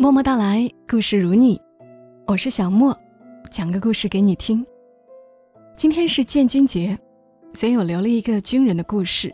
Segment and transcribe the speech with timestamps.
[0.00, 1.60] 默默到来，故事如你，
[2.26, 2.98] 我是小莫，
[3.50, 4.64] 讲个故事给你听。
[5.76, 6.98] 今天是建军节，
[7.52, 9.30] 所以我留了一个军人的故事，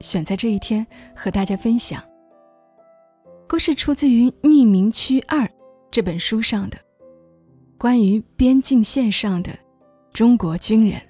[0.00, 0.86] 选在这一天
[1.16, 2.04] 和大家分享。
[3.48, 5.38] 故事出自于《匿名区二》
[5.90, 6.76] 这本书上的，
[7.78, 9.50] 关于边境线上的
[10.12, 11.00] 中国军人。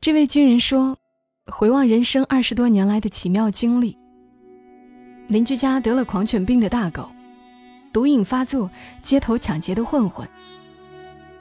[0.00, 0.96] 这位军人说
[1.50, 3.98] ：“回望人生二十多年来的奇妙经历，
[5.26, 7.10] 邻居家得了狂犬病的大狗。”
[7.92, 8.70] 毒瘾发作、
[9.02, 10.28] 街头抢劫的混混，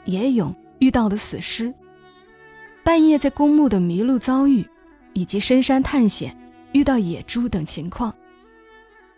[0.06, 1.74] 野勇遇到的死尸，
[2.84, 4.66] 半夜在公墓的迷路遭遇，
[5.14, 6.36] 以及深山探险
[6.72, 8.16] 遇到野猪等情况，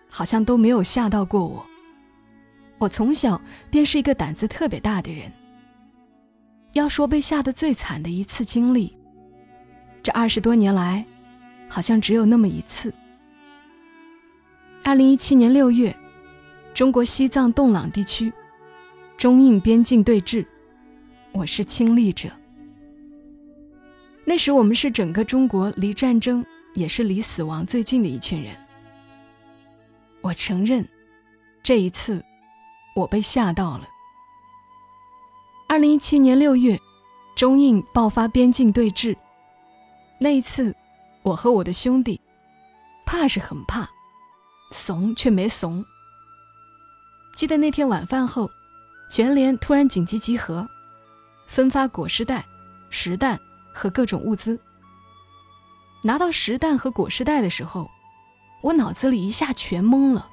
[0.10, 1.66] 好像都没有吓到过我。
[2.80, 5.32] 我从小便是一个胆子特别大的人。
[6.74, 8.98] 要说被吓得最惨的一次经历，
[10.02, 11.06] 这二十多年来，
[11.68, 12.94] 好像只有那么一次。
[14.84, 15.96] 二零一七年六月。
[16.74, 18.32] 中国西藏洞朗地区，
[19.18, 20.46] 中印边境对峙，
[21.34, 22.30] 我是亲历者。
[24.24, 28.56] 那时我们是整个中国离战争也是离死亡最近的一群人。
[30.22, 30.88] 我承认，
[31.64, 32.24] 这一次
[32.96, 33.88] 我被吓到了。
[35.68, 36.80] 二零一七年六月，
[37.36, 39.18] 中印爆发边境对峙，
[40.20, 40.74] 那一次，
[41.24, 42.22] 我和我的兄弟，
[43.06, 43.90] 怕是很怕，
[44.72, 45.84] 怂却没怂。
[47.40, 48.52] 记得那天晚饭后，
[49.10, 50.68] 全连突然紧急集合，
[51.48, 52.46] 分发果实袋、
[52.90, 53.40] 实弹
[53.72, 54.60] 和各种物资。
[56.04, 57.90] 拿到实弹和果实袋的时候，
[58.62, 60.28] 我脑子里一下全懵了。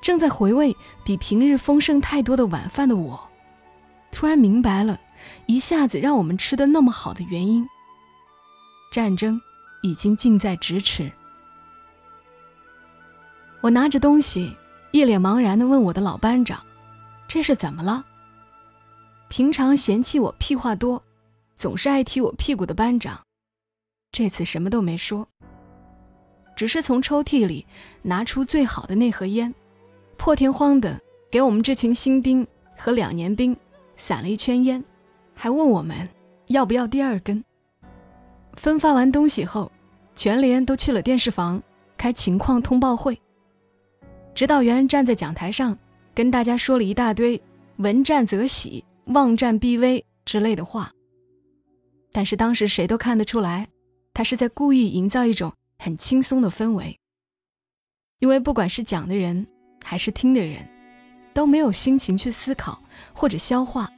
[0.00, 3.28] 正在回味比平日丰盛太多的晚饭的我，
[4.10, 4.98] 突然明白了，
[5.44, 7.68] 一下子让我们吃的那么好的原因。
[8.90, 9.38] 战争
[9.82, 11.12] 已经近在咫尺。
[13.60, 14.56] 我拿着东西。
[14.92, 16.64] 一脸茫然地问我的老班长
[17.28, 18.04] ：“这是怎么了？”
[19.28, 21.02] 平常嫌弃我屁话多，
[21.54, 23.20] 总是爱踢我屁股的班长，
[24.12, 25.28] 这次什么都没说，
[26.54, 27.66] 只是从抽屉里
[28.02, 29.52] 拿出最好的那盒烟，
[30.16, 30.98] 破天荒地
[31.30, 32.46] 给我们这群新兵
[32.78, 33.54] 和两年兵
[33.96, 34.82] 散了一圈烟，
[35.34, 36.08] 还问我们
[36.46, 37.44] 要不要第二根。
[38.54, 39.70] 分发完东西后，
[40.14, 41.62] 全连都去了电视房
[41.98, 43.20] 开情况通报会。
[44.36, 45.78] 指导员站在讲台上，
[46.14, 47.40] 跟大家说了一大堆
[47.80, 50.92] “闻战则喜，望战必危”之类的话。
[52.12, 53.66] 但是当时谁都看得出来，
[54.12, 56.94] 他是在故意营造一种很轻松的氛围。
[58.18, 59.46] 因为不管是讲的人
[59.82, 60.68] 还是听的人，
[61.32, 62.78] 都没有心情去思考
[63.14, 63.90] 或者消化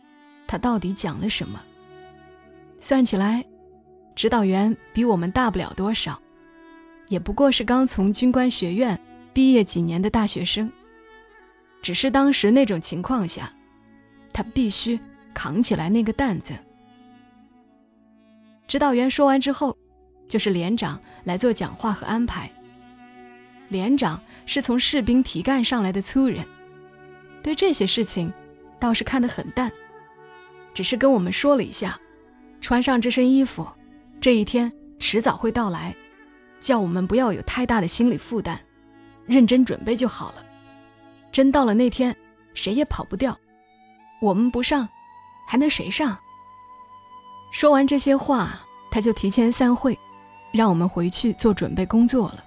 [0.47, 1.60] 他到底讲了什么。
[2.78, 3.44] 算起来，
[4.15, 6.16] 指导员比我们大不了多少，
[7.09, 8.97] 也不过是刚从军官学院。
[9.38, 10.69] 毕业几年的大学生，
[11.81, 13.53] 只是当时那种情况下，
[14.32, 14.99] 他必须
[15.32, 16.54] 扛起来那个担子。
[18.66, 19.78] 指导员说完之后，
[20.26, 22.50] 就是连长来做讲话和安排。
[23.69, 26.44] 连长是从士兵提干上来的粗人，
[27.41, 28.32] 对这些事情
[28.81, 29.70] 倒是看得很淡，
[30.75, 31.97] 只是跟我们说了一下，
[32.60, 33.65] 穿上这身衣服，
[34.20, 35.94] 这一天迟早会到来，
[36.59, 38.59] 叫我们不要有太大的心理负担。
[39.28, 40.44] 认真准备就好了，
[41.31, 42.16] 真到了那天，
[42.55, 43.39] 谁也跑不掉。
[44.21, 44.89] 我们不上，
[45.47, 46.19] 还能谁上？
[47.53, 49.97] 说完这些话，他就提前散会，
[50.50, 52.43] 让我们回去做准备工作了。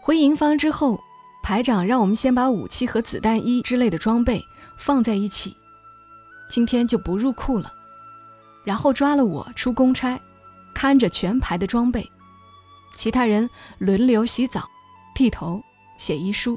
[0.00, 1.00] 回营房之后，
[1.42, 4.42] 排长让我们先把武器和子弹衣之类的装备
[4.76, 5.56] 放在一起，
[6.48, 7.72] 今天就不入库了。
[8.64, 10.20] 然后抓了我出公差，
[10.74, 12.06] 看着全排的装备，
[12.94, 13.48] 其他人
[13.78, 14.68] 轮流洗澡。
[15.18, 15.60] 剃头、
[15.96, 16.56] 写遗书，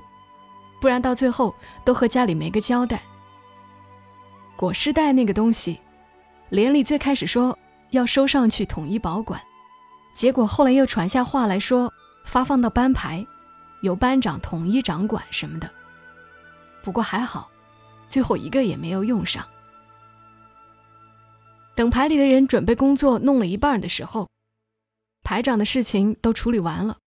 [0.80, 1.52] 不然到最后
[1.84, 3.02] 都和家里没个交代。
[4.56, 5.80] 裹尸袋那个东西，
[6.50, 7.58] 连里最开始说
[7.90, 9.42] 要收上去统一保管，
[10.14, 11.92] 结果后来又传下话来说
[12.24, 13.26] 发放到班排，
[13.82, 15.68] 由班长统一掌管什么的。
[16.84, 17.50] 不过还好，
[18.10, 19.44] 最后一个也没有用上。
[21.74, 24.30] 等排里的人准备工作弄了一半的时候，
[25.24, 27.00] 排长的事情都处理完了，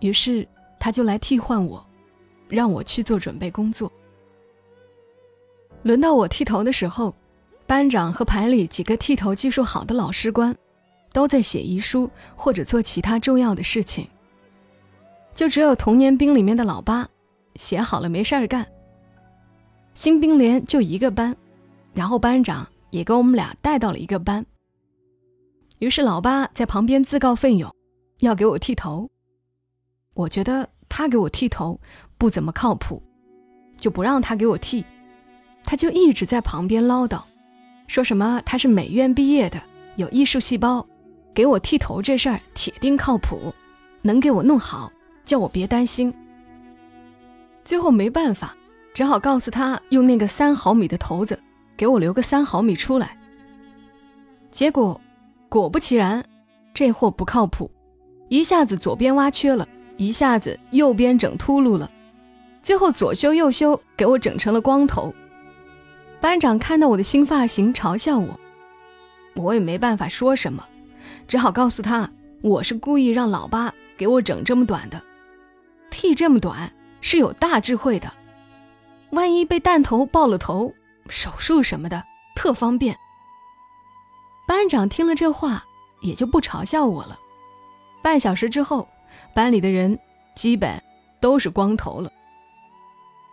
[0.00, 0.46] 于是。
[0.78, 1.84] 他就来替换我，
[2.48, 3.90] 让我去做准备工作。
[5.82, 7.14] 轮到我剃头的时候，
[7.66, 10.54] 班长和排里几个剃头技术好的老师官，
[11.12, 14.08] 都在写遗书或者做其他重要的事情。
[15.34, 17.08] 就只有童年兵里面的老八，
[17.54, 18.66] 写好了没事儿干。
[19.94, 21.36] 新兵连就一个班，
[21.92, 24.44] 然后班长也给我们俩带到了一个班。
[25.78, 27.72] 于是老八在旁边自告奋勇，
[28.18, 29.08] 要给我剃头。
[30.18, 31.80] 我觉得他给我剃头
[32.18, 33.00] 不怎么靠谱，
[33.78, 34.84] 就不让他给我剃。
[35.62, 37.22] 他就一直在旁边唠叨，
[37.86, 39.62] 说什么他是美院毕业的，
[39.94, 40.84] 有艺术细胞，
[41.32, 43.54] 给我剃头这事儿铁定靠谱，
[44.02, 44.90] 能给我弄好，
[45.22, 46.12] 叫我别担心。
[47.64, 48.56] 最后没办法，
[48.92, 51.38] 只好告诉他用那个三毫米的头子
[51.76, 53.16] 给我留个三毫米出来。
[54.50, 55.00] 结果
[55.48, 56.24] 果不其然，
[56.74, 57.70] 这货不靠谱，
[58.28, 59.68] 一下子左边挖缺了，
[59.98, 61.90] 一下子右边整秃噜了，
[62.62, 65.12] 最后左修右修，给我整成了光头。
[66.20, 68.40] 班长看到我的新发型，嘲笑我，
[69.34, 70.64] 我也没办法说什么，
[71.26, 72.08] 只好告诉他
[72.40, 75.02] 我是故意让老八给我整这么短的，
[75.90, 78.12] 剃这么短是有大智慧的，
[79.10, 80.72] 万一被弹头爆了头，
[81.08, 82.02] 手术什么的
[82.36, 82.96] 特方便。
[84.46, 85.64] 班长听了这话，
[86.02, 87.18] 也就不嘲笑我了。
[88.00, 88.88] 半小时之后，
[89.38, 89.96] 班里的人
[90.34, 90.82] 基本
[91.20, 92.10] 都是光头了。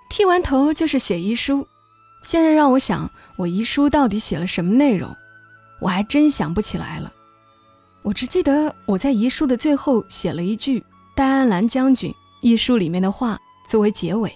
[0.07, 1.67] 剃完头就是写遗书。
[2.21, 5.11] 现在让我想，我遗书到底写了什么内容，
[5.81, 7.11] 我还真想不起来了。
[8.03, 10.83] 我只记得我在遗书的最后写了一句
[11.15, 12.13] 戴安澜将军
[12.43, 14.31] 遗书里面的话作为结尾，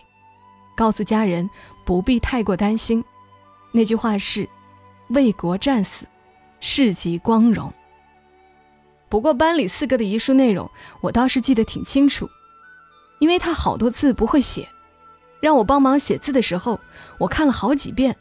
[0.76, 1.48] 告诉家人
[1.86, 3.06] 不必太过担心。
[3.72, 4.50] 那句话是
[5.14, 6.08] “为国战死，
[6.60, 7.72] 事极光荣”。
[9.10, 10.70] 不过班里四哥的遗书内容
[11.02, 12.30] 我倒是记得挺清楚，
[13.20, 14.68] 因为他好多字不会写。
[15.42, 16.80] 让我帮忙写字的时候，
[17.18, 18.16] 我看了好几遍。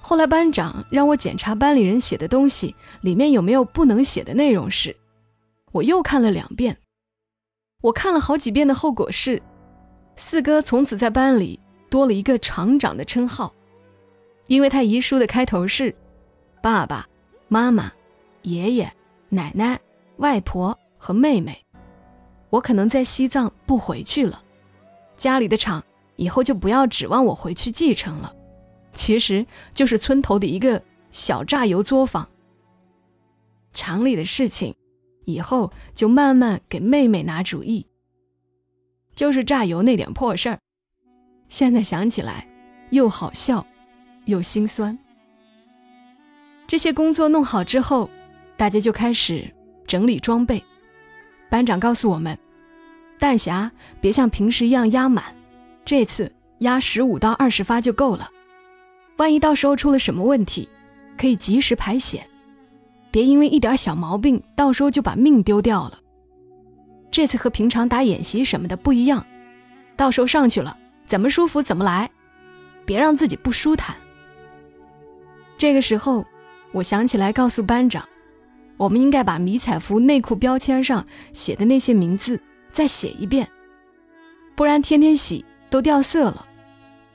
[0.00, 4.94] 后来班长让我检查班里人写的东西里面有没有不能写的内容时，
[5.72, 6.76] 我又看了两遍。
[7.82, 9.40] 我看了好几遍的后果是，
[10.16, 11.58] 四哥从此在班里
[11.88, 13.54] 多了一个厂长的称号，
[14.48, 15.94] 因为他遗书的开头是
[16.60, 17.08] “爸爸
[17.48, 17.92] 妈妈、
[18.42, 18.92] 爷爷
[19.28, 19.80] 奶奶、
[20.18, 21.64] 外婆和妹妹”。
[22.50, 24.42] 我可能在西藏不回去了，
[25.16, 25.82] 家里的厂。
[26.16, 28.32] 以后就不要指望我回去继承了，
[28.92, 29.44] 其实
[29.74, 30.80] 就是村头的一个
[31.10, 32.28] 小榨油作坊。
[33.72, 34.72] 厂里的事情，
[35.24, 37.84] 以后就慢慢给妹妹拿主意。
[39.16, 40.60] 就是榨油那点破事儿，
[41.48, 42.46] 现在想起来
[42.90, 43.66] 又好笑，
[44.26, 44.96] 又心酸。
[46.68, 48.08] 这些工作弄好之后，
[48.56, 49.52] 大家就开始
[49.86, 50.62] 整理装备。
[51.50, 52.36] 班长告诉我们，
[53.18, 53.70] 弹匣
[54.00, 55.24] 别像平时一样压满。
[55.84, 58.30] 这次压十五到二十发就够了，
[59.18, 60.68] 万一到时候出了什么问题，
[61.16, 62.26] 可以及时排险，
[63.10, 66.00] 别因为一点小毛病，到时候就把命丢掉了。
[67.10, 69.24] 这次和平常打演习什么的不一样，
[69.94, 72.10] 到时候上去了怎么舒服怎么来，
[72.84, 73.94] 别让自己不舒坦。
[75.56, 76.24] 这个时候，
[76.72, 78.04] 我想起来告诉班长，
[78.76, 82.40] 我们应该把迷彩服内裤标签上写的那些名字
[82.70, 83.48] 再写一遍，
[84.54, 85.44] 不然天天洗。
[85.70, 86.46] 都掉色了，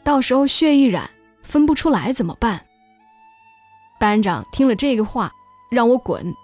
[0.04, 1.10] 到时候血一染
[1.44, 2.66] 分不出来怎么办？
[3.98, 5.32] 班长听了这个话，
[5.72, 6.36] 让我滚。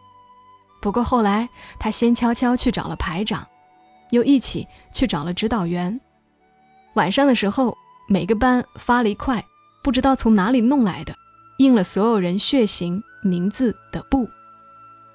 [0.81, 3.45] 不过后来他先悄悄去找了排长，
[4.11, 5.99] 又一起去找了指导员。
[6.93, 7.77] 晚上的时候，
[8.07, 9.43] 每个班发了一块
[9.83, 11.13] 不知道从哪里弄来的
[11.57, 14.25] 印了所有人血型、名字的布，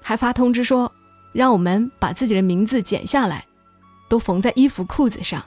[0.01, 0.91] 还发通知说
[1.31, 3.45] 让我们把自己的名字剪下来，
[4.09, 5.43] 都缝在衣服裤子上。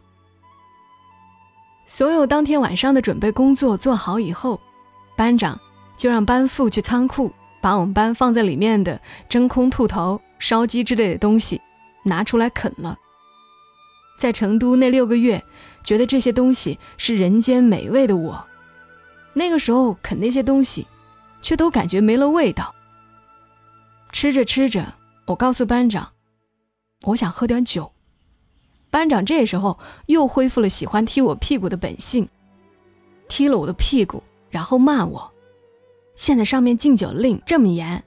[1.86, 4.58] 所有当天晚上的准备工作做好以后，
[5.16, 5.60] 班长
[5.96, 11.60] 就让班副去仓库把我们班放在里面的真空兔头、烧鸡之类的东西
[12.02, 12.98] 拿出来啃了。
[14.16, 15.44] 在成都那六个月，
[15.82, 18.46] 觉得这些东西是人间美味的我，
[19.34, 20.86] 那个时候啃那些东西，
[21.42, 22.74] 却都感觉没了味道。
[24.14, 24.94] 吃着吃着，
[25.26, 26.12] 我告诉班长，
[27.02, 27.90] 我想喝点酒。
[28.88, 32.28] 班长这时候又恢复了喜欢踢我屁股的本性，
[33.28, 35.32] 踢了我的屁股，然后骂我
[36.14, 38.04] ：“现在上面禁酒令这么严，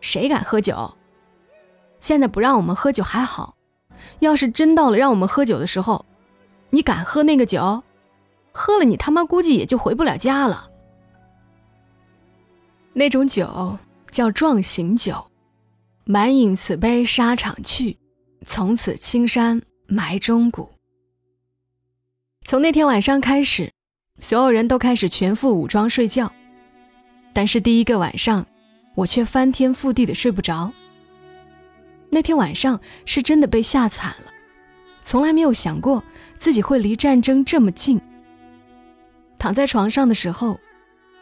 [0.00, 0.92] 谁敢喝酒？
[2.00, 3.56] 现在不让我们喝酒还好，
[4.18, 6.04] 要是真到了让我们喝酒的时候，
[6.70, 7.84] 你敢喝那个酒？
[8.50, 10.68] 喝了你他妈估计也就回不了家了。
[12.92, 13.78] 那种酒
[14.10, 15.24] 叫壮行酒，
[16.06, 17.98] 满饮此杯沙场去，
[18.46, 20.68] 从此青山。”埋忠骨。
[22.44, 23.72] 从那天晚上开始，
[24.18, 26.32] 所有人都开始全副武装睡觉。
[27.32, 28.44] 但是第一个晚上，
[28.96, 30.72] 我却翻天覆地的睡不着。
[32.10, 34.32] 那天晚上是真的被吓惨了，
[35.02, 36.02] 从来没有想过
[36.36, 38.00] 自己会离战争这么近。
[39.38, 40.58] 躺在床上的时候，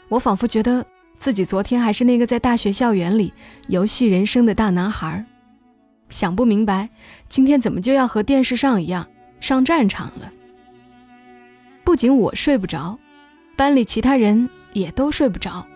[0.09, 3.33] 我仿佛觉得自己昨天还是那个在大学校园里
[3.68, 5.25] 游戏人生的大男孩。
[6.11, 6.88] 想不明白，
[7.28, 9.09] 今天怎么就要和电视上一样，
[9.40, 10.30] 上战场了。
[11.83, 12.99] 不仅我睡不着，
[13.56, 15.66] 班里其他人也都睡不着。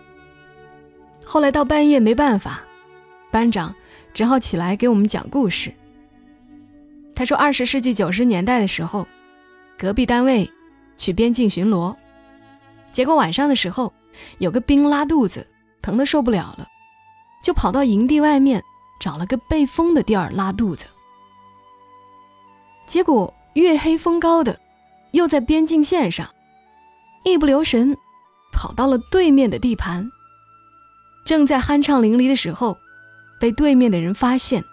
[1.25, 2.61] 后来到半夜没办法，
[3.31, 3.75] 班长
[4.13, 5.73] 只好起来给我们讲故事。
[7.15, 9.07] 他说，二十世纪九十年代的时候，
[9.77, 10.49] 隔壁单位
[10.97, 11.95] 去边境巡逻，
[12.91, 13.91] 结果晚上的时候，
[14.39, 15.45] 有个兵拉肚子，
[15.81, 16.67] 疼得受不了了，
[17.43, 18.63] 就跑到营地外面
[18.99, 20.85] 找了个背风的地儿拉肚子。
[22.85, 24.59] 结果月黑风高的，
[25.11, 26.27] 又在边境线上，
[27.23, 27.95] 一不留神
[28.51, 30.09] 跑到了对面的地盘。
[31.23, 32.77] 正在酣畅淋漓的时候，
[33.39, 34.63] 被对面的人发现，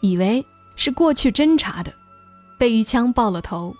[0.00, 0.44] 以为
[0.74, 1.92] 是过去侦查的，
[2.58, 3.74] 被一枪爆了头。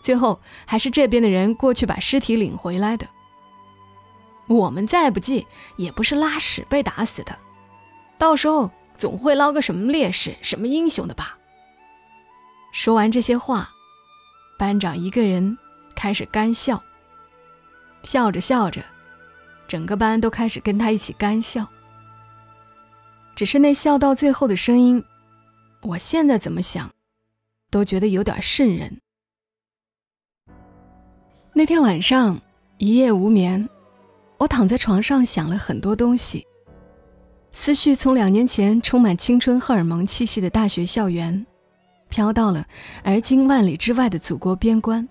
[0.00, 3.06] 最后还是这边的人过去把尸体领回来的。
[4.50, 7.38] 我们再不济也不是拉屎被打死的，
[8.18, 11.38] 到时候总会捞个什么烈士、什么英雄的吧。
[12.72, 13.70] 说完这些话，
[14.58, 15.56] 班长一个人
[15.94, 16.82] 开始干笑。
[18.02, 18.84] 笑着笑着，
[19.68, 21.64] 整个班都开始跟他一起干笑。
[23.36, 25.04] 只是那笑到最后的声音，
[25.82, 26.90] 我现在怎么想，
[27.70, 29.00] 都觉得有点瘆人。
[31.52, 32.40] 那天晚上
[32.78, 33.68] 一夜无眠，
[34.40, 36.46] 我躺在床上想了很多东西，
[37.52, 41.46] 思绪从两年前充满青春荷尔蒙气息的大学校园。
[42.08, 42.66] 飘到了
[43.04, 45.06] 而今万里之外的祖国边关，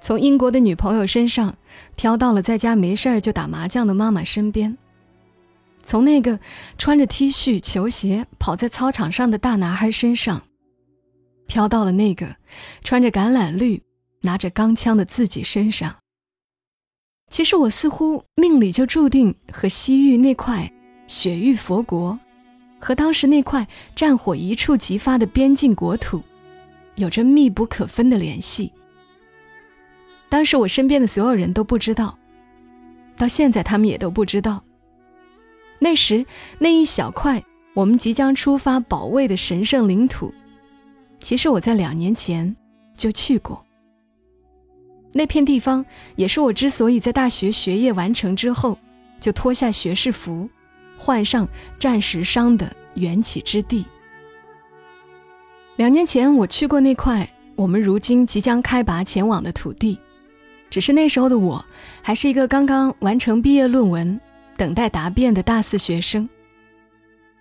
[0.00, 1.56] 从英国的女朋友身上
[1.96, 4.76] 飘到了在家没事儿就打麻将的妈妈身边，
[5.82, 6.38] 从那个
[6.76, 10.42] 穿着 T 恤球鞋跑在操场上的大男孩身上，
[11.46, 12.36] 飘到了那个
[12.84, 13.82] 穿着橄榄绿
[14.20, 15.96] 拿着钢枪的自己身上。
[17.28, 20.70] 其实我似乎命里就注定和西域那块
[21.06, 22.18] 雪域佛国。
[22.80, 23.66] 和当时那块
[23.96, 26.22] 战火一触即发的边境国土，
[26.94, 28.72] 有着密不可分的联系。
[30.28, 32.16] 当时我身边的所有人都不知道，
[33.16, 34.62] 到现在他们也都不知道。
[35.80, 36.24] 那时
[36.60, 37.42] 那一小块
[37.74, 40.32] 我们即将出发保卫的神圣领土，
[41.18, 42.54] 其实我在两年前
[42.94, 43.64] 就去过。
[45.18, 45.84] 那片地方
[46.14, 48.78] 也是我之所以在大学学业完成之后，
[49.18, 50.48] 就脱下学士服。
[50.96, 51.48] 换上
[51.78, 53.84] 战时伤的缘起之地。
[55.76, 59.98] 两年前我去过那块我们如今即将开拔前往的土地，
[60.70, 61.64] 只是那时候的我
[62.02, 64.20] 还是一个刚刚完成毕业论文、
[64.56, 66.28] 等待答辩的大四学生，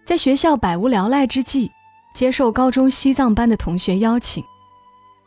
[0.03, 1.71] 在学校百无聊赖之际，
[2.13, 4.43] 接受高中西藏班的同学邀请，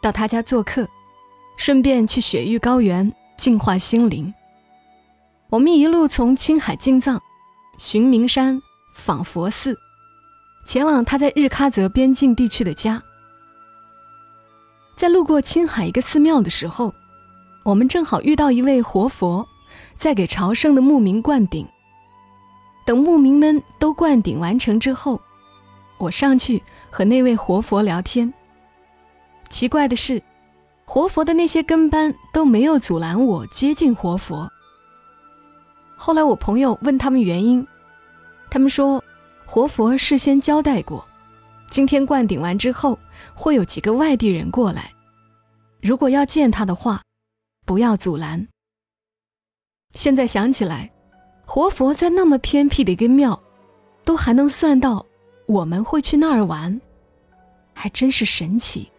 [0.00, 0.88] 到他家做客，
[1.60, 4.32] 顺便去雪域高原净化心灵。
[5.50, 7.20] 我们一路从青海进藏。
[7.76, 8.62] 寻名山，
[8.94, 9.78] 访佛寺，
[10.64, 13.02] 前往他在日喀则边境地区的家。
[14.96, 16.94] 在路过青海一个寺庙的时候，
[17.62, 19.46] 我们正好遇到一位活佛，
[19.94, 21.68] 在给朝圣的牧民灌顶。
[22.86, 25.20] 等牧民们都灌顶完成之后，
[25.98, 28.32] 我上去和那位活佛聊天。
[29.50, 30.22] 奇怪的是，
[30.92, 34.50] 活佛的那些跟班都没有阻拦我接近活佛。
[35.94, 37.64] 后来我朋友问他们原因，
[38.50, 39.00] 他们说，
[39.46, 41.06] 活佛事先交代过，
[41.70, 42.98] 今天灌顶完之后
[43.34, 44.92] 会有几个外地人过来，
[45.80, 47.00] 如果要见他的话，
[47.64, 48.48] 不要阻拦。
[49.94, 50.90] 现在想起来，
[51.46, 53.40] 活佛在那么偏僻的一个庙，
[54.04, 55.06] 都还能算到
[55.46, 56.80] 我们会去那儿玩，
[57.72, 58.89] 还真是神奇。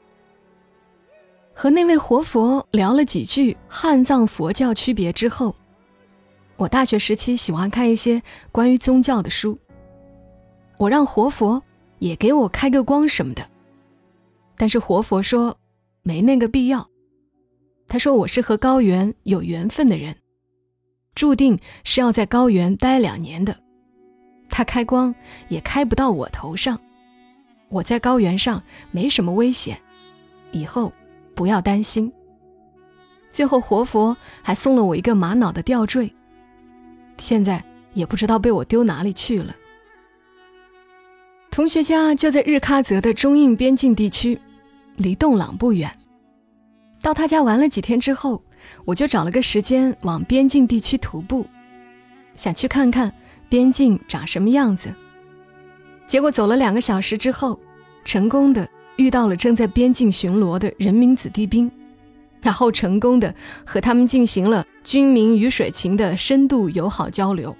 [1.61, 5.55] 和那位活佛聊了几句汉藏佛教区别之后。
[6.57, 8.19] 我大学时期喜欢看一些
[8.51, 9.55] 关于宗教的书，
[10.79, 11.61] 我让活佛
[11.99, 13.47] 也给我开个光什么的，
[14.57, 15.55] 但是活佛说
[16.01, 16.89] 没那个必要。
[17.87, 20.15] 他说我是和高原有缘分的人，
[21.13, 23.55] 注定是要在高原待两年的，
[24.49, 25.13] 他开光
[25.47, 26.81] 也开不到我头上。
[27.69, 29.79] 我在高原上没什么危险，
[30.51, 30.91] 以后
[31.35, 32.11] 不要担心。
[33.29, 36.13] 最后活佛还送了我一个玛瑙的吊坠。
[37.17, 39.55] 现在也不知道被我丢哪里去了。
[41.49, 44.39] 同学家就在日喀则的中印边境地区，
[44.95, 45.91] 离洞朗不远。
[47.01, 48.41] 到他家玩了几天之后，
[48.85, 51.45] 我就找了个时间往边境地区徒步，
[52.35, 53.11] 想去看看
[53.49, 54.93] 边境长什么样子。
[56.07, 57.59] 结果走了两个小时之后，
[58.03, 58.67] 成功的
[59.01, 61.69] 遇到了正在边境巡逻的人民子弟兵。
[62.41, 67.55] 然后成功的和他们进行了军民鱼水情的深度友好交流，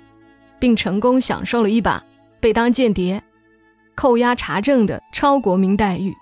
[0.60, 2.04] 并成功享受了一把
[2.40, 3.22] 被当间谍、
[3.94, 6.16] 扣押查证的超国民待遇。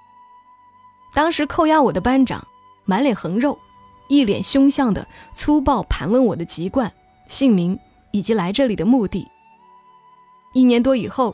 [1.14, 2.46] 当时扣押我的班长
[2.84, 3.58] 满脸横肉，
[4.10, 6.92] 一脸凶相的粗暴盘问我的籍贯、
[7.28, 7.80] 姓名
[8.12, 9.26] 以及来这里的目的。
[10.54, 11.34] 一年多以后，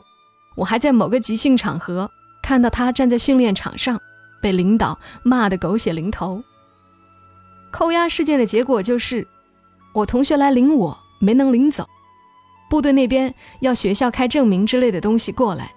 [0.56, 2.08] 我还在某个集训场合
[2.46, 4.00] 看到他站在训练场上，
[4.40, 6.40] 被领导骂得狗血淋头。
[7.72, 9.26] 扣押事件的结果就是，
[9.92, 11.84] 我同学来领我没能领走，
[12.70, 15.72] 部队那边要学校开证明之类的东西过来。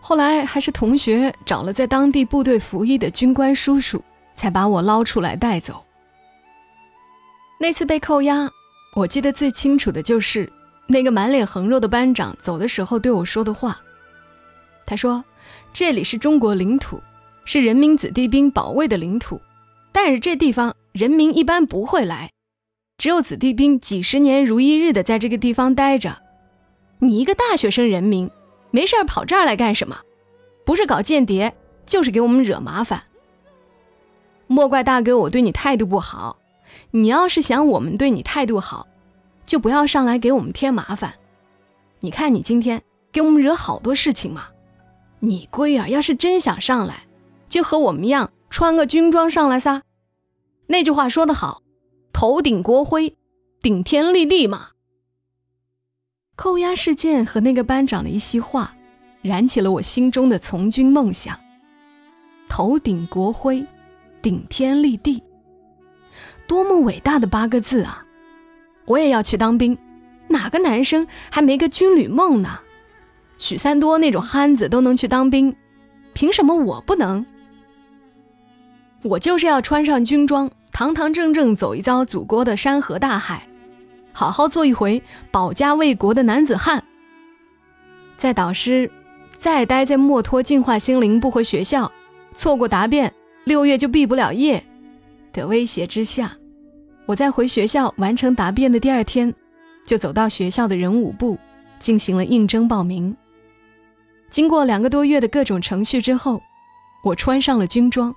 [0.00, 4.00] 后来还是同学找了在当地部队服役的军官叔叔，
[4.36, 5.84] 才把我捞出来带走。
[7.58, 8.48] 那次被扣押，
[8.94, 10.48] 我记得最清楚的就是
[10.86, 13.76] 那个满脸横肉的班长走的时候对我说的话。
[14.86, 15.22] 他说
[15.72, 17.00] ：“这里是中国领土，
[17.44, 19.40] 是人民子弟兵保卫的领土，
[19.92, 22.30] 但是这地方人民一般不会来，
[22.96, 26.18] 只有子弟兵几十年如一日的在这个地方待着。
[27.00, 28.30] 你一个大学生人民。”
[28.70, 29.98] 没事儿跑这儿来干什么？
[30.66, 31.54] 不是搞间谍，
[31.86, 33.02] 就是给我们惹麻烦。
[34.46, 36.36] 莫怪大哥我对你态度不好，
[36.90, 38.86] 你要是想我们对你态度好，
[39.46, 41.14] 就不要上来给我们添麻烦。
[42.00, 44.48] 你看你今天给我们惹好多事情嘛。
[45.20, 47.04] 你龟儿要是真想上来，
[47.48, 49.82] 就和我们一样穿个军装上来撒。
[50.68, 51.62] 那句话说得好，
[52.12, 53.16] 头顶国徽，
[53.60, 54.68] 顶天立地嘛。
[56.36, 58.76] 扣押事件和那个班长的一席话，
[59.22, 61.38] 燃起了我心中的从军梦想。
[62.48, 63.66] 头顶国徽，
[64.22, 65.22] 顶天立地，
[66.46, 68.06] 多么伟大的八个字啊！
[68.86, 69.76] 我也要去当兵，
[70.28, 72.60] 哪个男生还没个军旅梦呢？
[73.38, 75.54] 许三多那种憨子都能去当兵，
[76.12, 77.24] 凭什么我不能？
[79.02, 83.42] 我就是要穿上军装，堂堂正正走一遭祖国的山河大海。
[84.12, 86.82] 好好做一回保家卫国的男子汉。
[88.16, 88.90] 在导师
[89.36, 91.90] 再待在墨脱净化心灵不回学校，
[92.34, 93.14] 错过答辩，
[93.44, 94.60] 六月就毕不了业
[95.32, 96.36] 的威胁之下，
[97.06, 99.32] 我在回学校完成答辩的第二天，
[99.86, 101.38] 就走到学校的人武部
[101.78, 103.16] 进行了应征报名。
[104.30, 106.42] 经过两个多月的各种程序之后，
[107.02, 108.14] 我穿上了军装，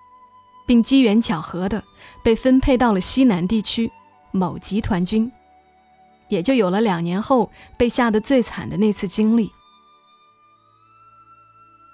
[0.66, 1.84] 并机缘巧合的
[2.24, 3.92] 被分配到了西南地区
[4.32, 5.32] 某集团军。
[6.28, 9.52] 也就有了两年后被吓得最惨的那次经历。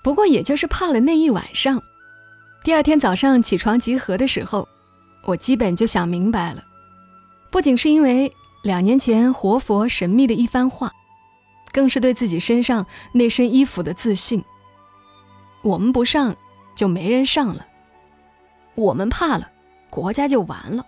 [0.04, 1.82] 不过，也就是怕了那一晚上，
[2.64, 4.68] 第二天早上起床集合的时候，
[5.26, 6.64] 我基本就想明白了。
[7.50, 10.92] 不仅是因为两年前活佛神秘的一番话，
[11.78, 14.44] 更是对自己身上那身衣服的自信。
[15.62, 16.36] 我们不上，
[16.76, 17.68] 就没人上了；
[18.74, 19.48] 我们怕了，
[19.92, 20.84] 国家就完了。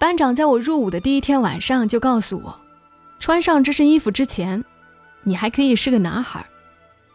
[0.00, 2.60] 班长在我入伍的第一天晚上就告诉我，
[3.20, 4.64] 穿上这身衣服之前，
[5.22, 6.44] 你还可以是个男孩，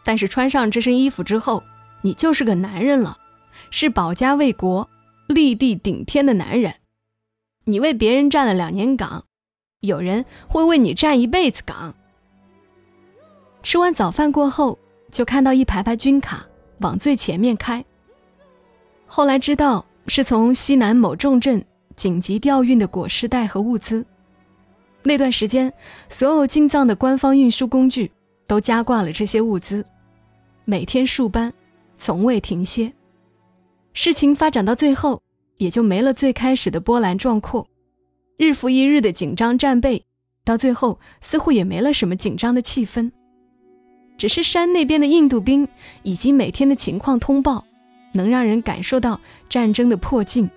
[0.06, 1.62] 但是穿上这身衣服之后，
[2.02, 3.18] 你就是个男人了，
[3.72, 4.90] 是保家卫国、
[5.28, 6.76] 立地顶天的男人。
[7.66, 9.26] 你为别人站了两年岗，
[9.82, 11.94] 有人会为你站一辈子岗。
[13.66, 14.78] 吃完早饭过后，
[15.12, 16.46] 就看到一排排军卡
[16.82, 17.84] 往最前面开。
[19.08, 21.66] 后来知道是从西南某重镇。
[21.96, 24.06] 紧急调运的裹尸袋和物资。
[25.02, 25.72] 那段时间，
[26.10, 28.12] 所有进藏的官方运输工具
[28.46, 29.84] 都加挂了这些物资，
[30.66, 31.52] 每天数班，
[31.98, 32.92] 从未停歇。
[33.94, 35.24] 事情发展到最后，
[35.58, 37.66] 也就没了最开始的波澜壮阔，
[38.38, 40.06] 日复一日的紧张战备，
[40.44, 43.10] 到最后似乎也没了什么紧张的气氛。
[44.18, 45.68] 只是山那边的印度兵
[46.04, 47.66] 以及每天的情况通报，
[48.14, 50.50] 能让人感受到战争的迫近。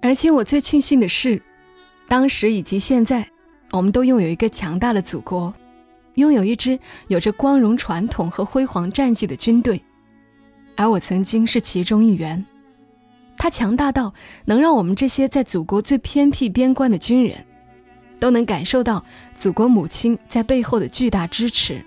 [0.00, 1.42] 而且我最庆幸的是，
[2.08, 3.28] 当时以及现在，
[3.72, 5.52] 我们都拥有一个强大的祖国，
[6.14, 9.82] 拥有一支有着光荣传统和辉煌战绩的军队，
[10.76, 12.44] 而我曾经是其中一员。
[13.36, 14.14] 它强大到
[14.46, 17.44] 能让我们这些在祖国最偏僻边关的军人，
[18.18, 21.84] 都能感受到祖国母亲在背后的巨大支持。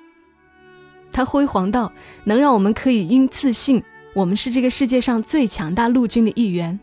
[1.19, 1.91] 它辉煌到
[2.23, 6.79] 能让我们可以因自信我们是这个世界上最强大陆军的一员。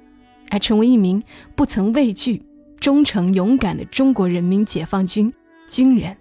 [0.50, 1.22] 而成为一名
[1.54, 2.42] 不曾畏惧、
[2.78, 5.32] 忠诚勇敢的中国人民解放军
[5.66, 6.14] 军人，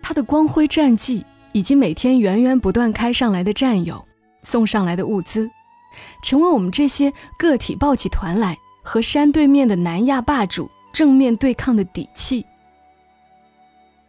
[0.00, 4.06] 他的光辉战绩以及每天源源不断开上来的战友
[4.44, 5.50] 送上来的物资，
[6.22, 12.46] 成为我们这些个体抱起团来和山对面的南亚霸主正面对抗的底气。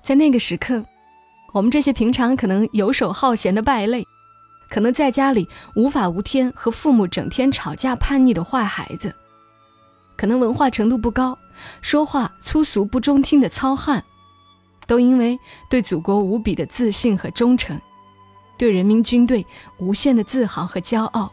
[0.03, 0.85] 在那个时刻，
[1.51, 4.05] 我们这些平常可能游手好闲的败类，
[4.69, 9.13] 可能在家里无法无天和父母整天吵架叛逆的坏孩子。
[10.15, 11.37] 可能文化程度不高，
[11.81, 14.03] 说话粗俗不中听的糙汉，
[14.85, 17.79] 都因为对祖国无比的自信和忠诚，
[18.57, 19.45] 对人民军队
[19.77, 21.31] 无限的自豪和骄傲，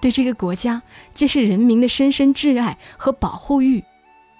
[0.00, 0.80] 对这个国家
[1.14, 3.82] 既是人民的深深挚爱和保护欲，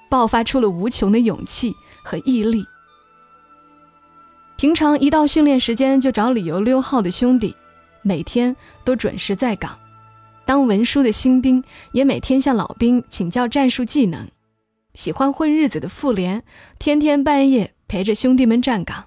[0.09, 2.65] 爆发出了无穷的勇气和毅力。
[4.57, 7.55] 平常一到训练时间就找理由溜号的兄弟，
[8.01, 9.73] 每天都准时在岗；
[10.47, 14.27] 当文书的新兵也每天向老兵请教战术技能；
[14.95, 16.43] 喜欢混日子的妇联，
[16.79, 19.05] 天天半夜陪着兄弟们站岗。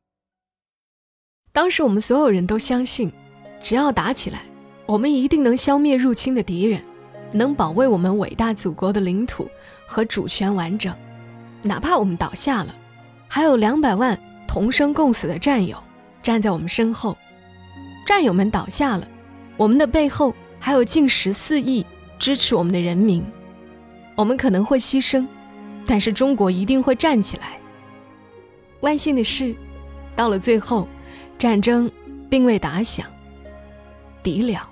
[1.52, 3.12] 当时我们所有人都相信，
[3.60, 4.44] 只要打起来。
[4.86, 6.82] 我们一定能消灭入侵的敌人，
[7.32, 9.50] 能保卫我们伟大祖国的领土
[9.88, 10.96] 和主权完整。
[11.64, 12.76] 哪怕我们倒下了，
[13.28, 15.78] 还有两百万同生共死的战友
[16.24, 17.16] 站在我们身后。
[18.04, 19.08] 战友们倒下了，
[19.58, 21.86] 我们的背后还有近十四亿
[22.18, 23.24] 支持我们的人民。
[24.16, 25.28] 我们可能会牺牲，
[25.86, 27.60] 但是中国一定会站起来。
[28.80, 29.54] 万幸的是，
[30.16, 30.88] 到了最后，
[31.38, 31.90] 战争
[32.28, 33.06] 并未打响，
[34.24, 34.68] 敌了。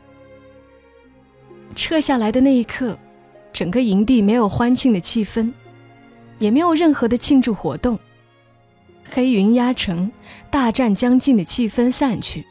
[1.76, 2.98] 撤下来的那一刻，
[3.54, 5.54] 整个营地没有欢庆的气氛，
[6.40, 8.00] 也没有任何的庆祝活动。
[9.10, 10.12] 黑云压城，
[10.50, 12.46] 大战将近的气氛散去，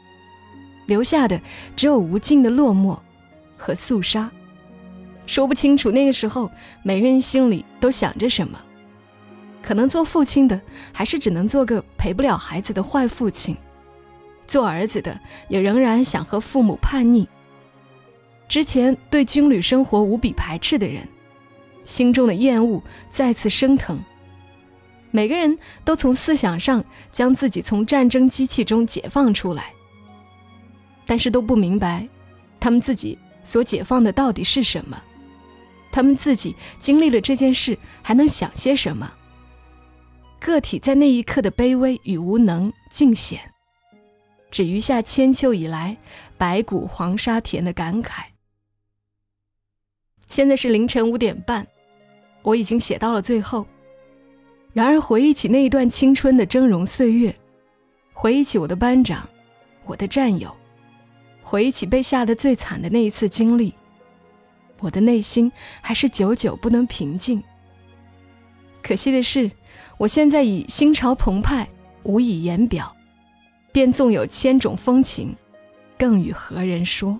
[0.85, 1.39] 留下的
[1.75, 2.99] 只有无尽的落寞
[3.55, 4.29] 和肃杀。
[5.25, 6.49] 说不清楚那个时候
[6.83, 8.59] 每个人心里都想着什么。
[9.61, 10.61] 可能做父亲的
[10.93, 13.55] 还是只能做个陪不了孩子的坏父亲，
[14.47, 17.27] 做儿子的也仍然想和父母叛逆。
[18.47, 21.05] 之前对军旅生活无比排斥的人，
[21.83, 23.99] 心中的厌恶再次升腾。
[25.17, 29.73] 每个人都从思想上将自己从战争机器中解放出来，
[31.07, 32.07] 但是都不明白，
[32.59, 35.01] 他们自己所解放的到底是什么？
[35.91, 39.11] 他们自己经历了这件事，还能想些什么？
[40.39, 43.41] 个体在那一刻的卑微与无能尽显，
[44.51, 45.97] 只余下千秋以来
[46.37, 48.25] 白骨黄沙田的感慨。
[50.27, 51.65] 现在是凌晨五点半，
[52.43, 53.65] 我已经写到了最后。
[54.77, 57.35] 然而，回忆起那一段青春的峥嵘岁月，
[58.13, 59.27] 回忆起我的班长，
[59.87, 60.55] 我的战友，
[61.41, 63.73] 回忆起被吓得最惨的那一次经历，
[64.79, 67.41] 我的内心还是久久不能平静。
[68.83, 69.49] 可惜的是，
[69.97, 71.67] 我现在已心潮澎湃，
[72.03, 72.95] 无以言表，
[73.71, 75.35] 便纵有千种风情，
[75.97, 77.19] 更与何人说？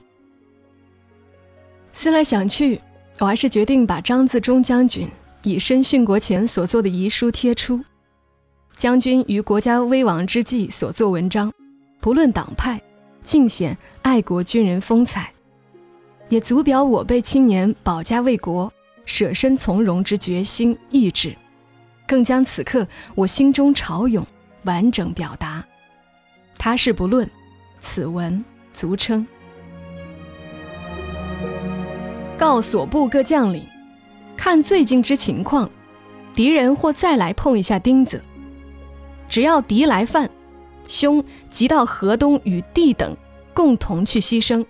[1.92, 2.80] 思来想去。
[3.20, 5.10] 我还是决定把张自忠将军
[5.48, 7.82] 以身殉国前所做的遗书贴出。
[8.76, 11.52] 将军于国家危亡之际所作文章，
[12.02, 12.82] 不论党派，
[13.24, 15.32] 尽显爱国军人风采，
[16.28, 18.72] 也足表我辈青年保家卫国、
[19.06, 21.34] 舍身从容之决心意志，
[22.06, 24.28] 更将此刻我心中潮涌
[24.64, 25.66] 完整表达。
[26.58, 27.28] 他事不论，
[27.80, 29.26] 此文足称。
[32.38, 33.66] 告所部各将领，
[34.38, 35.70] 看最近之情况，
[36.34, 38.24] 敌人或再来碰一下钉子。
[39.28, 40.30] 只要敌来犯，
[40.88, 43.18] 兄即到河东与弟等
[43.54, 44.64] 共同去牺牲。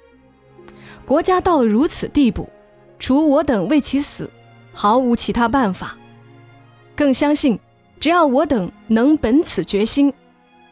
[1.06, 2.50] 国家到了如此地步，
[2.98, 4.32] 除我等为其死，
[4.74, 5.96] 毫无其他办法。
[6.96, 7.60] 更相信，
[8.00, 10.12] 只要我等能本此决心，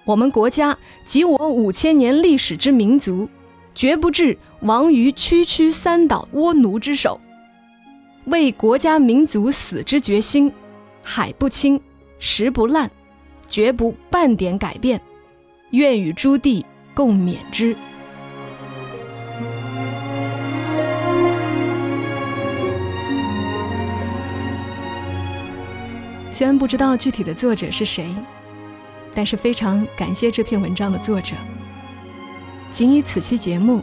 [0.06, 3.30] 我们国家及我五千年历史之民族。
[3.76, 7.20] 绝不至亡于区区三岛倭奴之手。
[8.26, 10.52] 为国家民族死之决心，
[11.04, 11.80] 海不清，
[12.18, 12.90] 石不烂，
[13.48, 15.00] 绝不半点改变。
[15.72, 17.76] 愿与诸弟共勉之。
[26.32, 28.14] 虽然不知道具体的作者是谁，
[29.14, 31.36] 但是非常感谢这篇文章的作者。
[32.72, 33.82] 仅以此期节目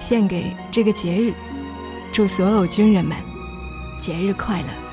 [0.00, 1.34] 献给这个节日，
[2.10, 3.16] 祝所有军人们
[3.98, 4.83] 节日快乐。